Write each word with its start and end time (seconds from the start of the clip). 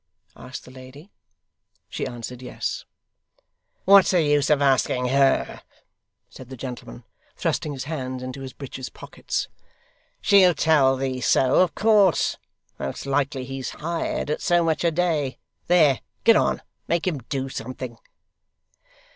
asked 0.35 0.65
the 0.65 0.71
lady. 0.71 1.11
She 1.87 2.07
answered 2.07 2.41
yes. 2.41 2.85
'What's 3.85 4.09
the 4.09 4.23
use 4.23 4.49
of 4.49 4.59
asking 4.59 5.09
HER?' 5.09 5.61
said 6.27 6.49
the 6.49 6.57
gentleman, 6.57 7.03
thrusting 7.35 7.73
his 7.73 7.83
hands 7.83 8.23
into 8.23 8.41
his 8.41 8.51
breeches 8.51 8.89
pockets. 8.89 9.47
'She'll 10.19 10.55
tell 10.55 10.97
thee 10.97 11.21
so, 11.21 11.57
of 11.61 11.75
course. 11.75 12.37
Most 12.79 13.05
likely 13.05 13.45
he's 13.45 13.69
hired, 13.69 14.31
at 14.31 14.41
so 14.41 14.63
much 14.63 14.83
a 14.83 14.89
day. 14.89 15.37
There. 15.67 15.99
Get 16.23 16.35
on. 16.35 16.63
Make 16.87 17.05
him 17.05 17.19
do 17.29 17.47
something. 17.47 17.99